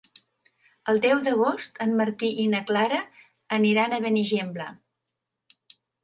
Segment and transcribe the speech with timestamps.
[0.91, 3.01] El deu d'agost en Martí i na Clara
[3.57, 4.67] aniran a Benigembla.